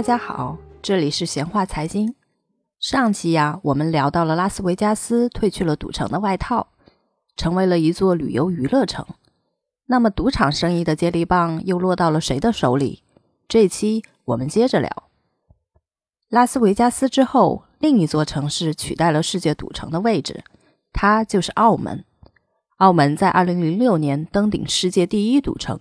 [0.00, 2.14] 大家好，这里是闲话财经。
[2.78, 6.68] 上期呀，我们聊到了拉斯维加斯褪去了赌城的外套，
[7.36, 9.04] 成为了一座旅游娱乐城。
[9.88, 13.02] 那么，赌场生意的接力棒又落到了谁的手里？
[13.46, 14.90] 这期我们接着聊。
[16.30, 20.42] 拉斯维加斯之后，另一座城市取代了世界赌城的位置，
[20.94, 22.06] 它就是澳门。
[22.78, 25.78] 澳门在2006年登顶世界第一赌城，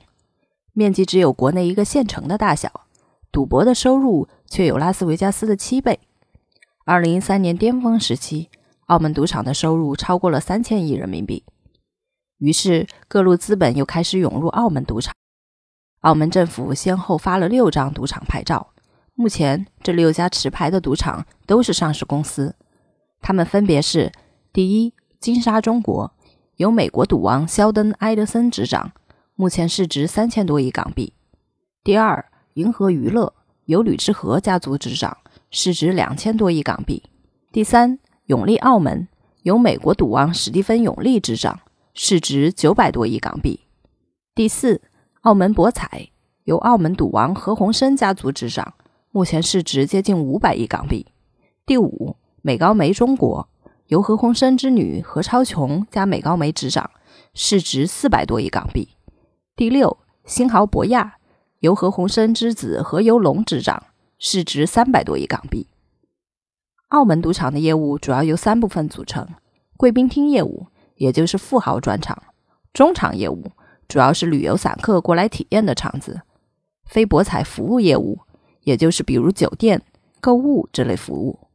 [0.74, 2.82] 面积只有国内一个县城的大小，
[3.32, 6.00] 赌博的收入却有拉斯维加斯的七倍。
[6.86, 8.50] 2013年巅峰时期，
[8.88, 11.44] 澳门赌场的收入超过了三千亿人民币。
[12.38, 15.14] 于是，各路资本又开始涌入澳门赌场。
[16.02, 18.70] 澳门政府先后发了六张赌场牌照，
[19.14, 22.56] 目前这六家持牌的赌场都是上市公司，
[23.22, 24.12] 他们分别是：
[24.54, 26.14] 第一，金沙中国。
[26.56, 28.92] 由美国赌王肖登·埃德森执掌，
[29.36, 31.14] 目前市值三千多亿港币。
[31.84, 33.34] 第二，银河娱乐
[33.68, 35.18] 由吕志和家族执掌，
[35.50, 37.02] 市值两千多亿港币。
[37.54, 39.08] 第三，永利澳门
[39.44, 41.62] 由美国赌王史蒂芬·永利执掌，
[41.94, 43.62] 市值九百多亿港币。
[44.36, 44.82] 第四，
[45.22, 46.10] 澳门博彩
[46.44, 48.74] 由澳门赌王何鸿燊家族执掌，
[49.12, 51.06] 目前市值接近五百亿港币。
[51.66, 53.48] 第五，美高梅中国。
[53.88, 56.92] 由何鸿燊之女何超琼加美高梅执掌，
[57.34, 58.90] 市值四百多亿港币。
[59.56, 61.16] 第六，新濠博亚
[61.60, 65.68] 由何鸿燊之子何猷龙执掌，市值三百多亿港币。
[66.88, 69.28] 澳门赌场的业务主要由三部分组成：
[69.76, 72.16] 贵宾厅业务，也就是富豪专场；
[72.72, 73.52] 中场业务，
[73.90, 76.22] 主要是旅游散客过来体验的场子；
[76.86, 78.20] 非博彩服务业务，
[78.64, 79.82] 也就是比如酒店、
[80.22, 81.50] 购物这类服务。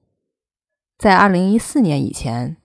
[0.99, 2.59] 在二零一四年以前，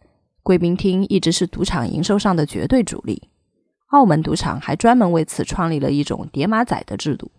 [0.43, 3.29] 贵宾厅一直是赌场营收上的绝对主力。
[3.89, 7.31] 澳门赌场还专门为此创立了一种“叠马仔”的制度，“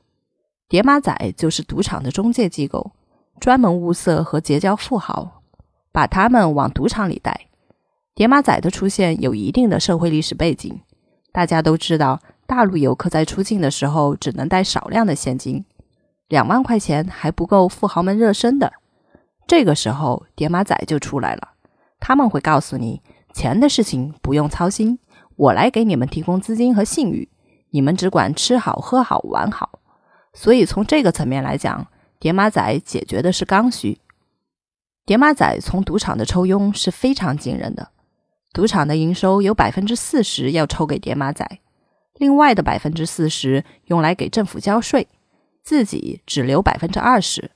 [0.69, 2.93] 叠马仔”就是赌场的中介机构，
[3.39, 5.43] 专门物色和结交富豪，
[5.93, 7.49] 把他们往赌场里带。
[8.15, 10.81] 叠马仔的出现有一定的社会历史背景。
[11.33, 15.65] 大家都知道，大陆游客在出境的时候只能带少量的现金，
[16.27, 18.73] 两万块钱还不够富豪们热身的。
[19.47, 21.51] 这个时候，叠马仔就出来了。
[22.01, 23.01] 他们会告诉你，
[23.33, 24.99] 钱的事情不用操心，
[25.41, 27.31] 我来给你们提供资金和信誉，
[27.71, 29.81] 你们只管吃好、喝好、玩好。
[30.35, 31.87] 所以从这个层面来讲，
[32.19, 33.99] 叠马仔解决的是刚需。
[35.07, 37.89] 叠马仔从赌场的抽佣是非常惊人的，
[38.53, 41.49] 赌场的营收有百分之四十要抽给叠马仔，
[42.19, 45.09] 另外的百分之四十用来给政府交税，
[45.63, 47.51] 自己只留百分之二十。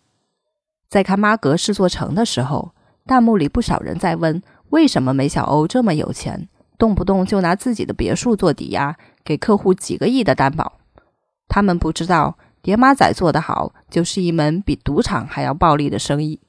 [0.88, 2.74] 在看妈阁是座城的时候，
[3.04, 6.48] 弹幕里不少人在问：为什么梅小欧这么有钱，
[6.78, 10.74] 动不动就拿自己的别墅做抵押，给客户几个亿的担保？
[11.48, 16.40] 他们不知道，叠马仔做得好，就是一门比赌场还要暴利的生意。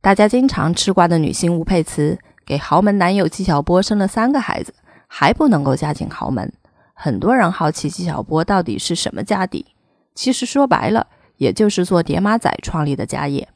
[0.00, 4.72] 大家经常吃瓜的女星吴佩慈，给豪门男友纪晓波生了三个孩子，
[5.08, 6.52] 还不能够嫁进豪门。
[6.94, 9.66] 很多人好奇纪晓波到底是什么家底，
[10.14, 13.48] 其实说白了，也就是做叠马仔创立的家业。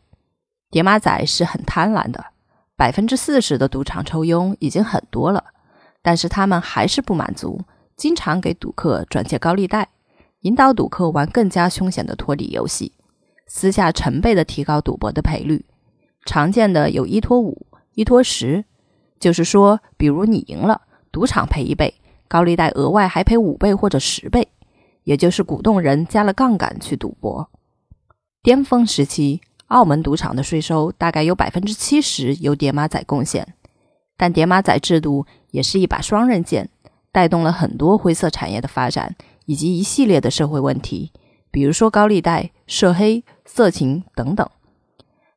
[0.70, 2.26] 叠马仔是很贪婪的，
[2.76, 5.44] 百分之四十的赌场抽佣已经很多了，
[6.02, 7.62] 但是他们还是不满足，
[7.96, 9.88] 经常给赌客转借高利贷，
[10.40, 12.92] 引导赌客玩更加凶险的托底游戏，
[13.46, 15.64] 私下成倍的提高赌博的赔率。
[16.24, 18.64] 常见的有一拖五、一拖十，
[19.18, 21.94] 就是说，比如你赢了，赌场赔一倍，
[22.28, 24.48] 高利贷额外还赔五倍或者十倍，
[25.04, 27.50] 也就是鼓动人加了杠杆去赌博。
[28.42, 29.40] 巅峰时期。
[29.70, 33.54] 澳门赌场的税收大概有百分之七十由爹妈仔贡献，
[34.20, 36.68] 但叠马仔制度也是一把双刃剑，
[37.10, 39.16] 带动了很多灰色产业的发展，
[39.46, 41.10] 以及一系列的社会问题，
[41.50, 44.46] 比如说高利贷、涉黑、色情等等。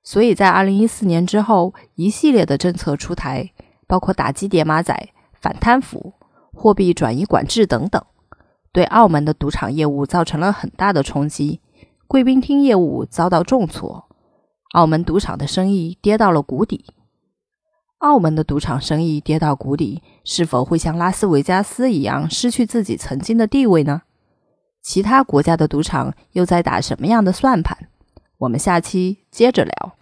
[0.04, 3.54] 所以在二零一四年之后，一系列的政策出台，
[3.88, 4.94] 包括打击叠马仔、
[5.40, 6.12] 反贪腐、
[6.54, 8.04] 货币转移管制等等，
[8.74, 11.62] 对澳门的赌场业务造成了很大的冲击，
[12.06, 14.10] 贵宾厅业务遭到重挫。
[14.74, 16.84] 澳门赌场的生意跌到了谷底。
[18.04, 24.02] 澳门的赌场生意跌到谷底，是否会像拉斯维加斯一样失去自己曾经的地位呢？
[24.82, 27.88] 其他国家的赌场又在打什么样的算盘？
[28.40, 29.96] 我们下期接着聊。